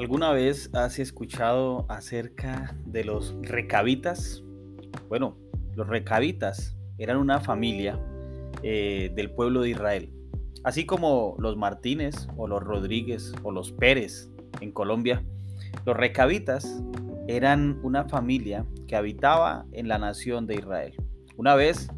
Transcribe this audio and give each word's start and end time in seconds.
¿Alguna 0.00 0.32
vez 0.32 0.70
has 0.72 0.98
escuchado 0.98 1.84
acerca 1.90 2.74
de 2.86 3.04
los 3.04 3.36
recabitas? 3.42 4.42
Bueno, 5.10 5.36
los 5.74 5.88
recabitas 5.88 6.74
eran 6.96 7.18
una 7.18 7.38
familia 7.40 8.00
eh, 8.62 9.12
del 9.14 9.30
pueblo 9.30 9.60
de 9.60 9.68
Israel, 9.68 10.10
así 10.64 10.86
como 10.86 11.36
los 11.38 11.58
Martínez 11.58 12.28
o 12.38 12.48
los 12.48 12.62
Rodríguez 12.62 13.34
o 13.42 13.52
los 13.52 13.72
Pérez 13.72 14.30
en 14.62 14.72
Colombia. 14.72 15.22
Los 15.84 15.98
recabitas 15.98 16.82
eran 17.28 17.78
una 17.82 18.08
familia 18.08 18.64
que 18.88 18.96
habitaba 18.96 19.66
en 19.72 19.86
la 19.86 19.98
nación 19.98 20.46
de 20.46 20.54
Israel. 20.54 20.94
Una 21.36 21.54
vez 21.56 21.90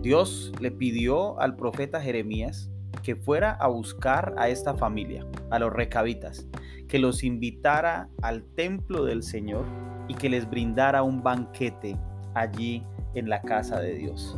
Dios 0.00 0.50
le 0.62 0.70
pidió 0.70 1.38
al 1.38 1.56
profeta 1.56 2.00
Jeremías 2.00 2.69
que 3.02 3.16
fuera 3.16 3.52
a 3.52 3.68
buscar 3.68 4.34
a 4.36 4.48
esta 4.48 4.74
familia, 4.74 5.24
a 5.50 5.58
los 5.58 5.72
recabitas, 5.72 6.46
que 6.88 6.98
los 6.98 7.22
invitara 7.22 8.08
al 8.22 8.44
templo 8.54 9.04
del 9.04 9.22
Señor 9.22 9.64
y 10.08 10.14
que 10.14 10.28
les 10.28 10.48
brindara 10.48 11.02
un 11.02 11.22
banquete 11.22 11.96
allí 12.34 12.84
en 13.14 13.28
la 13.28 13.42
casa 13.42 13.80
de 13.80 13.94
Dios. 13.94 14.36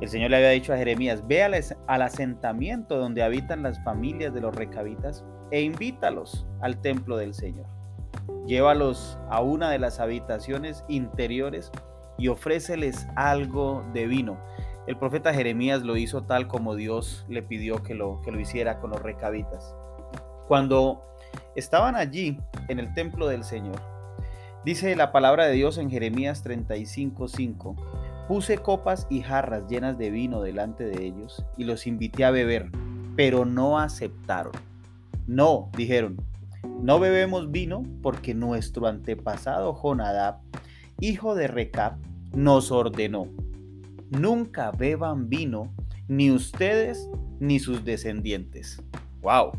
El 0.00 0.08
Señor 0.08 0.30
le 0.30 0.38
había 0.38 0.50
dicho 0.50 0.72
a 0.72 0.78
Jeremías, 0.78 1.26
ve 1.26 1.42
al, 1.42 1.54
asentamiento 2.02 2.96
donde 2.96 3.22
habitan 3.22 3.62
las 3.62 3.82
familias 3.84 4.32
de 4.32 4.40
los 4.40 4.54
recabitas 4.54 5.24
e 5.50 5.60
invítalos 5.60 6.46
al 6.62 6.80
templo 6.80 7.18
del 7.18 7.34
Señor. 7.34 7.66
Llévalos 8.46 9.18
a 9.28 9.42
una 9.42 9.70
de 9.70 9.78
las 9.78 10.00
habitaciones 10.00 10.84
interiores 10.88 11.70
y 12.16 12.28
ofréceles 12.28 13.06
algo 13.14 13.84
de 13.92 14.06
vino. 14.06 14.38
El 14.86 14.96
profeta 14.96 15.34
Jeremías 15.34 15.82
lo 15.82 15.96
hizo 15.96 16.22
tal 16.22 16.48
como 16.48 16.74
Dios 16.74 17.24
le 17.28 17.42
pidió 17.42 17.82
que 17.82 17.94
lo, 17.94 18.22
que 18.22 18.32
lo 18.32 18.40
hiciera 18.40 18.80
con 18.80 18.90
los 18.90 19.02
recabitas. 19.02 19.74
Cuando 20.48 21.02
estaban 21.54 21.96
allí 21.96 22.38
en 22.68 22.78
el 22.78 22.92
templo 22.94 23.28
del 23.28 23.44
Señor, 23.44 23.80
dice 24.64 24.96
la 24.96 25.12
palabra 25.12 25.46
de 25.46 25.52
Dios 25.52 25.78
en 25.78 25.90
Jeremías 25.90 26.44
35:5, 26.44 27.76
puse 28.26 28.58
copas 28.58 29.06
y 29.10 29.20
jarras 29.20 29.68
llenas 29.68 29.98
de 29.98 30.10
vino 30.10 30.40
delante 30.40 30.84
de 30.84 31.04
ellos 31.04 31.44
y 31.56 31.64
los 31.64 31.86
invité 31.86 32.24
a 32.24 32.30
beber, 32.30 32.70
pero 33.16 33.44
no 33.44 33.78
aceptaron. 33.78 34.52
No, 35.26 35.68
dijeron, 35.76 36.16
no 36.82 36.98
bebemos 36.98 37.50
vino 37.50 37.84
porque 38.02 38.34
nuestro 38.34 38.86
antepasado 38.86 39.74
Jonadab, 39.74 40.38
hijo 40.98 41.34
de 41.34 41.46
Recab, 41.46 41.96
nos 42.32 42.72
ordenó 42.72 43.28
nunca 44.10 44.70
beban 44.70 45.28
vino, 45.28 45.74
ni 46.08 46.30
ustedes 46.30 47.08
ni 47.38 47.58
sus 47.58 47.84
descendientes. 47.84 48.82
¡Wow! 49.22 49.52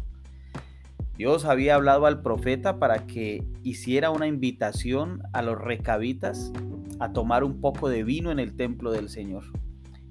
Dios 1.18 1.46
había 1.46 1.76
hablado 1.76 2.06
al 2.06 2.22
profeta 2.22 2.80
para 2.80 3.06
que 3.06 3.44
hiciera 3.64 4.10
una 4.10 4.28
invitación 4.28 5.22
a 5.34 5.42
los 5.42 5.60
recabitas 5.60 6.52
a 7.00 7.14
tomar 7.14 7.44
un 7.44 7.62
poco 7.62 7.90
de 7.90 8.04
vino 8.04 8.32
en 8.32 8.40
el 8.40 8.56
templo 8.56 8.92
del 8.92 9.10
Señor. 9.10 9.44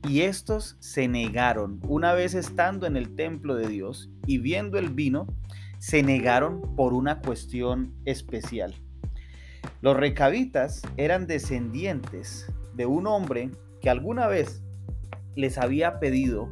Y 0.08 0.22
estos 0.22 0.77
se 0.80 1.08
negaron, 1.08 1.80
una 1.82 2.14
vez 2.14 2.34
estando 2.34 2.86
en 2.86 2.97
el 2.97 3.14
templo 3.16 3.54
de 3.54 3.69
Dios 3.69 4.08
y 4.27 4.38
viendo 4.38 4.78
el 4.78 4.91
vino, 4.91 5.27
se 5.78 6.02
negaron 6.02 6.75
por 6.77 6.94
una 6.94 7.20
cuestión 7.20 7.92
especial. 8.04 8.75
Los 9.82 9.97
recabitas 9.97 10.82
eran 10.97 11.27
descendientes 11.27 12.50
de 12.75 12.86
un 12.86 13.06
hombre 13.06 13.50
que 13.80 13.90
alguna 13.90 14.26
vez 14.26 14.62
les 15.36 15.58
había 15.58 15.98
pedido 16.00 16.48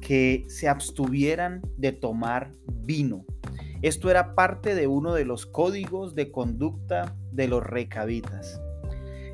que 0.00 0.44
se 0.48 0.68
abstuvieran 0.68 1.62
de 1.76 1.92
tomar 1.92 2.52
vino. 2.66 3.24
Esto 3.82 4.10
era 4.10 4.34
parte 4.34 4.74
de 4.74 4.86
uno 4.86 5.14
de 5.14 5.24
los 5.24 5.46
códigos 5.46 6.14
de 6.14 6.30
conducta 6.30 7.16
de 7.32 7.48
los 7.48 7.62
recabitas. 7.62 8.60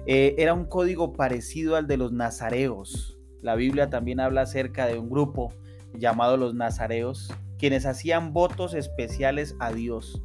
Eh, 0.06 0.36
era 0.38 0.54
un 0.54 0.66
código 0.66 1.12
parecido 1.14 1.74
al 1.74 1.88
de 1.88 1.96
los 1.96 2.12
nazareos. 2.12 3.18
La 3.42 3.56
Biblia 3.56 3.90
también 3.90 4.20
habla 4.20 4.42
acerca 4.42 4.86
de 4.86 4.98
un 4.98 5.10
grupo 5.10 5.52
llamado 5.94 6.36
los 6.36 6.54
nazareos, 6.54 7.32
quienes 7.58 7.86
hacían 7.86 8.32
votos 8.32 8.74
especiales 8.74 9.56
a 9.58 9.72
Dios. 9.72 10.22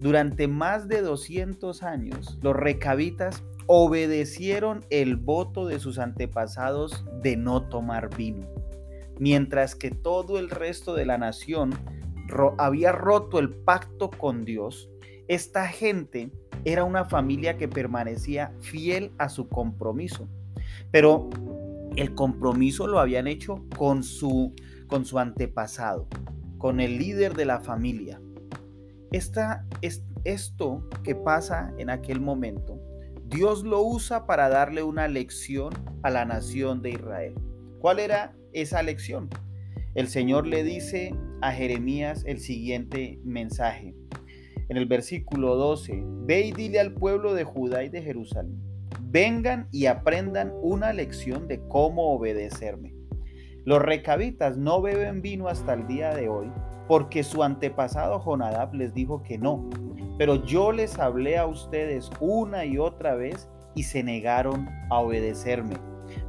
Durante 0.00 0.46
más 0.48 0.88
de 0.88 1.02
200 1.02 1.82
años, 1.82 2.38
los 2.40 2.54
recabitas 2.54 3.42
obedecieron 3.70 4.80
el 4.88 5.16
voto 5.16 5.66
de 5.66 5.78
sus 5.78 5.98
antepasados 5.98 7.04
de 7.22 7.36
no 7.36 7.68
tomar 7.68 8.08
vino, 8.16 8.48
mientras 9.18 9.76
que 9.76 9.90
todo 9.90 10.38
el 10.38 10.48
resto 10.48 10.94
de 10.94 11.04
la 11.04 11.18
nación 11.18 11.74
había 12.56 12.92
roto 12.92 13.38
el 13.38 13.50
pacto 13.50 14.10
con 14.10 14.46
Dios, 14.46 14.88
esta 15.28 15.68
gente 15.68 16.32
era 16.64 16.84
una 16.84 17.04
familia 17.04 17.58
que 17.58 17.68
permanecía 17.68 18.54
fiel 18.60 19.12
a 19.18 19.28
su 19.28 19.48
compromiso, 19.48 20.26
pero 20.90 21.28
el 21.94 22.14
compromiso 22.14 22.86
lo 22.86 22.98
habían 22.98 23.26
hecho 23.26 23.66
con 23.76 24.02
su, 24.02 24.54
con 24.86 25.04
su 25.04 25.18
antepasado, 25.18 26.08
con 26.56 26.80
el 26.80 26.96
líder 26.96 27.34
de 27.34 27.44
la 27.44 27.60
familia. 27.60 28.18
Esta, 29.12 29.66
es, 29.82 30.02
esto 30.24 30.88
que 31.04 31.14
pasa 31.14 31.74
en 31.76 31.90
aquel 31.90 32.20
momento 32.20 32.87
Dios 33.28 33.62
lo 33.62 33.82
usa 33.82 34.24
para 34.24 34.48
darle 34.48 34.82
una 34.82 35.06
lección 35.06 35.74
a 36.02 36.08
la 36.08 36.24
nación 36.24 36.80
de 36.80 36.90
Israel. 36.90 37.34
¿Cuál 37.78 37.98
era 37.98 38.34
esa 38.54 38.82
lección? 38.82 39.28
El 39.94 40.08
Señor 40.08 40.46
le 40.46 40.64
dice 40.64 41.14
a 41.42 41.52
Jeremías 41.52 42.24
el 42.26 42.40
siguiente 42.40 43.20
mensaje. 43.24 43.94
En 44.70 44.78
el 44.78 44.86
versículo 44.86 45.56
12, 45.56 46.02
ve 46.24 46.46
y 46.46 46.52
dile 46.52 46.80
al 46.80 46.94
pueblo 46.94 47.34
de 47.34 47.44
Judá 47.44 47.84
y 47.84 47.90
de 47.90 48.02
Jerusalén, 48.02 48.62
vengan 49.02 49.68
y 49.72 49.86
aprendan 49.86 50.52
una 50.62 50.94
lección 50.94 51.48
de 51.48 51.60
cómo 51.68 52.14
obedecerme. 52.14 52.94
Los 53.66 53.82
recabitas 53.82 54.56
no 54.56 54.80
beben 54.80 55.20
vino 55.20 55.48
hasta 55.48 55.74
el 55.74 55.86
día 55.86 56.14
de 56.14 56.30
hoy 56.30 56.50
porque 56.88 57.22
su 57.22 57.42
antepasado 57.42 58.18
Jonadab 58.20 58.74
les 58.74 58.94
dijo 58.94 59.22
que 59.22 59.36
no, 59.36 59.68
pero 60.18 60.34
yo 60.44 60.72
les 60.72 60.98
hablé 60.98 61.38
a 61.38 61.46
ustedes 61.46 62.10
una 62.20 62.64
y 62.64 62.76
otra 62.76 63.14
vez 63.14 63.48
y 63.74 63.84
se 63.84 64.02
negaron 64.02 64.68
a 64.90 64.98
obedecerme. 64.98 65.76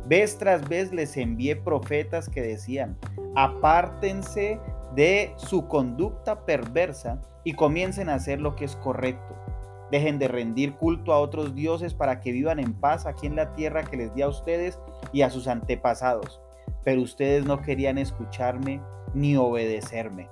Vez 0.05 0.37
tras 0.37 0.67
vez 0.69 0.93
les 0.93 1.17
envié 1.17 1.55
profetas 1.55 2.29
que 2.29 2.41
decían, 2.41 2.95
apártense 3.35 4.59
de 4.95 5.33
su 5.37 5.67
conducta 5.67 6.45
perversa 6.45 7.19
y 7.43 7.53
comiencen 7.53 8.09
a 8.09 8.15
hacer 8.15 8.39
lo 8.39 8.55
que 8.55 8.65
es 8.65 8.75
correcto. 8.75 9.35
Dejen 9.91 10.19
de 10.19 10.27
rendir 10.27 10.75
culto 10.75 11.11
a 11.11 11.19
otros 11.19 11.55
dioses 11.55 11.95
para 11.95 12.21
que 12.21 12.31
vivan 12.31 12.59
en 12.59 12.73
paz 12.73 13.07
aquí 13.07 13.25
en 13.25 13.35
la 13.35 13.53
tierra 13.53 13.83
que 13.83 13.97
les 13.97 14.13
di 14.13 14.21
a 14.21 14.27
ustedes 14.27 14.77
y 15.11 15.23
a 15.23 15.31
sus 15.31 15.47
antepasados. 15.47 16.39
Pero 16.83 17.01
ustedes 17.01 17.45
no 17.45 17.61
querían 17.61 17.97
escucharme 17.97 18.81
ni 19.15 19.35
obedecerme 19.35 20.29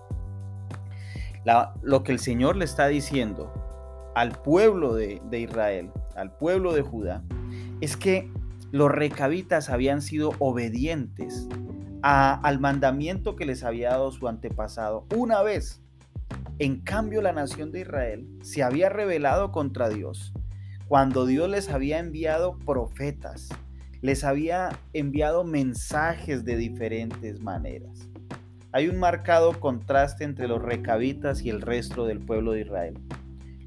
lo 1.81 2.03
que 2.03 2.11
el 2.11 2.19
Señor 2.19 2.55
le 2.55 2.65
está 2.65 2.87
diciendo 2.87 3.53
al 4.15 4.31
pueblo 4.31 4.95
de, 4.95 5.21
Israel, 5.31 5.91
al 6.15 6.35
pueblo 6.35 6.73
de 6.73 6.81
Judá, 6.81 7.23
es 7.81 7.95
que 7.95 8.31
los 8.71 8.91
recabitas 8.91 9.69
habían 9.69 10.01
sido 10.01 10.33
obedientes 10.39 11.47
al 12.01 12.59
mandamiento 12.59 13.35
que 13.35 13.45
les 13.45 13.63
había 13.63 13.91
dado 13.91 14.11
su 14.11 14.27
antepasado 14.27 15.05
una 15.15 15.41
vez. 15.41 15.81
En 16.59 16.81
cambio, 16.81 17.21
la 17.21 17.33
nación 17.33 17.71
de 17.71 17.81
Israel 17.81 18.27
se 18.41 18.63
había 18.63 18.89
rebelado 18.89 19.51
contra 19.51 19.89
Dios 19.89 20.33
cuando 20.87 21.25
Dios 21.25 21.49
les 21.49 21.69
había 21.69 21.99
enviado 21.99 22.57
profetas, 22.59 23.49
les 24.01 24.23
había 24.23 24.69
enviado 24.93 25.43
mensajes 25.43 26.45
de 26.45 26.55
diferentes 26.55 27.41
maneras. 27.41 28.07
Hay 28.73 28.89
un 28.89 28.97
marcado 28.97 29.59
contraste 29.59 30.23
entre 30.23 30.47
los 30.47 30.61
recabitas 30.61 31.41
y 31.41 31.49
el 31.49 31.61
resto 31.61 32.05
del 32.05 32.19
pueblo 32.19 32.51
de 32.51 32.61
Israel. 32.61 32.97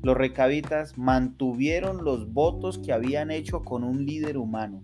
Los 0.03 0.17
recabitas 0.17 0.99
mantuvieron 0.99 2.05
los 2.05 2.33
votos 2.33 2.79
que 2.79 2.93
habían 2.93 3.31
hecho 3.31 3.63
con 3.63 3.83
un 3.83 4.05
líder 4.05 4.37
humano. 4.37 4.81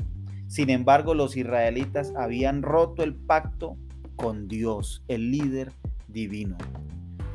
Sin 0.46 0.70
embargo, 0.70 1.14
los 1.14 1.36
israelitas 1.36 2.12
habían 2.16 2.62
roto 2.62 3.02
el 3.02 3.14
pacto 3.14 3.76
con 4.16 4.48
Dios, 4.48 5.02
el 5.08 5.30
líder 5.30 5.72
divino. 6.08 6.56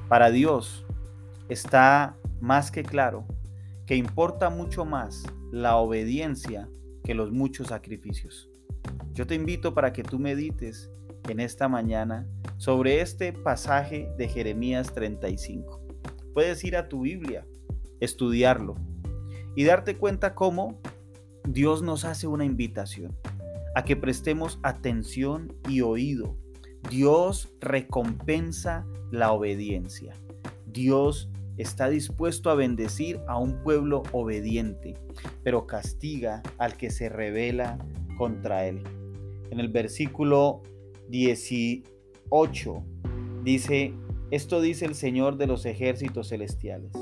Para 0.08 0.32
Dios 0.32 0.86
está 1.50 2.16
más 2.40 2.72
que 2.72 2.84
claro 2.84 3.26
que 3.86 3.96
importa 3.96 4.50
mucho 4.50 4.86
más 4.86 5.24
la 5.52 5.78
obediencia 5.78 6.68
que 7.04 7.14
los 7.14 7.32
muchos 7.32 7.68
sacrificios. 7.68 8.50
Yo 9.14 9.28
te 9.28 9.36
invito 9.36 9.74
para 9.74 9.94
que 9.94 10.04
tú 10.04 10.18
medites 10.18 10.90
en 11.28 11.40
esta 11.40 11.68
mañana 11.68 12.28
sobre 12.58 13.02
este 13.02 13.34
pasaje 13.34 14.10
de 14.18 14.28
Jeremías 14.28 14.94
35. 14.94 15.82
Puedes 16.34 16.64
ir 16.64 16.76
a 16.78 16.88
tu 16.88 17.02
Biblia, 17.02 17.46
estudiarlo 18.00 18.76
y 19.56 19.64
darte 19.64 19.98
cuenta 19.98 20.36
cómo 20.36 20.80
Dios 21.48 21.82
nos 21.82 22.06
hace 22.06 22.28
una 22.28 22.46
invitación 22.46 23.18
a 23.76 23.84
que 23.84 23.96
prestemos 23.96 24.60
atención 24.64 25.54
y 25.68 25.82
oído. 25.82 26.38
Dios 26.90 27.50
recompensa 27.60 28.86
la 29.12 29.32
obediencia. 29.32 30.14
Dios 30.68 31.30
está 31.58 31.90
dispuesto 31.90 32.50
a 32.50 32.56
bendecir 32.56 33.20
a 33.28 33.38
un 33.38 33.62
pueblo 33.64 34.04
obediente, 34.12 34.96
pero 35.44 35.68
castiga 35.68 36.42
al 36.58 36.76
que 36.76 36.90
se 36.90 37.10
revela 37.10 37.78
contra 38.18 38.66
él. 38.66 38.84
En 39.52 39.60
el 39.60 39.68
versículo 39.68 40.64
18 41.12 42.84
dice, 43.44 43.94
esto 44.32 44.62
dice 44.62 44.86
el 44.86 44.96
Señor 44.96 45.38
de 45.38 45.48
los 45.48 45.66
ejércitos 45.66 46.30
celestiales. 46.30 46.94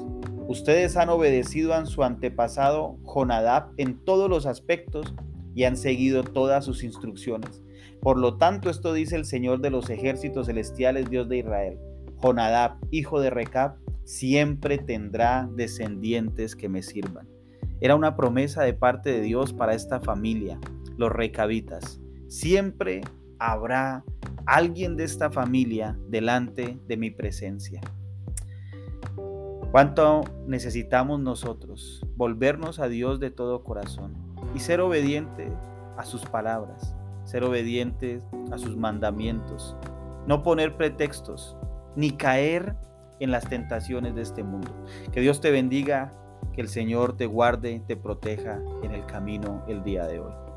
Ustedes 0.48 0.98
han 0.98 1.10
obedecido 1.10 1.76
a 1.76 1.86
su 1.86 2.04
antepasado 2.04 2.98
Jonadab 3.04 3.70
en 3.78 4.04
todos 4.04 4.30
los 4.30 4.48
aspectos 4.48 5.14
y 5.54 5.66
han 5.66 5.78
seguido 5.78 6.24
todas 6.24 6.66
sus 6.66 6.84
instrucciones. 6.84 7.62
Por 8.02 8.18
lo 8.18 8.38
tanto, 8.38 8.70
esto 8.70 8.94
dice 8.94 9.16
el 9.16 9.26
Señor 9.26 9.62
de 9.62 9.70
los 9.70 9.90
ejércitos 9.90 10.48
celestiales, 10.48 11.10
Dios 11.10 11.30
de 11.30 11.38
Israel. 11.38 11.78
Jonadab, 12.22 12.78
hijo 12.92 13.22
de 13.22 13.30
Recab, 13.30 13.76
siempre 14.06 14.80
tendrá 14.80 15.48
descendientes 15.56 16.56
que 16.56 16.68
me 16.68 16.82
sirvan. 16.82 17.28
Era 17.80 17.96
una 17.96 18.16
promesa 18.16 18.64
de 18.64 18.74
parte 18.74 19.12
de 19.12 19.22
Dios 19.22 19.54
para 19.54 19.76
esta 19.76 20.00
familia, 20.00 20.60
los 20.98 21.12
recabitas. 21.12 22.02
Siempre 22.28 23.02
habrá 23.40 24.04
alguien 24.46 24.96
de 24.98 25.06
esta 25.06 25.32
familia 25.32 25.98
delante 26.08 26.80
de 26.88 26.98
mi 26.98 27.10
presencia. 27.10 27.82
¿Cuánto 29.72 30.24
necesitamos 30.48 31.20
nosotros 31.20 32.06
volvernos 32.16 32.80
a 32.80 32.88
Dios 32.88 33.20
de 33.20 33.32
todo 33.32 33.64
corazón 33.64 34.14
y 34.56 34.60
ser 34.60 34.82
obedientes 34.82 35.54
a 35.98 36.04
sus 36.06 36.26
palabras, 36.26 36.96
ser 37.24 37.44
obedientes 37.44 38.24
a 38.52 38.58
sus 38.58 38.76
mandamientos, 38.76 39.76
no 40.26 40.42
poner 40.42 40.76
pretextos, 40.76 41.56
ni 41.96 42.12
caer 42.12 42.76
en 43.20 43.32
las 43.32 43.48
tentaciones 43.48 44.16
de 44.16 44.24
este 44.24 44.44
mundo. 44.44 44.72
Que 45.12 45.22
Dios 45.22 45.40
te 45.42 45.52
bendiga, 45.52 46.14
que 46.54 46.62
el 46.62 46.68
Señor 46.68 47.16
te 47.16 47.28
guarde, 47.28 47.84
te 47.86 47.96
proteja 47.96 48.60
en 48.82 48.94
el 48.94 49.06
camino 49.06 49.64
el 49.68 49.84
día 49.84 50.08
de 50.08 50.20
hoy. 50.20 50.49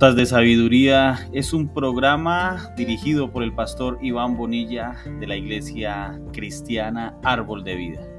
De 0.00 0.24
Sabiduría 0.24 1.28
es 1.34 1.52
un 1.52 1.68
programa 1.68 2.72
dirigido 2.74 3.30
por 3.30 3.42
el 3.42 3.52
pastor 3.52 3.98
Iván 4.00 4.34
Bonilla 4.34 4.96
de 5.20 5.26
la 5.26 5.36
Iglesia 5.36 6.18
Cristiana 6.32 7.14
Árbol 7.22 7.62
de 7.62 7.74
Vida. 7.76 8.09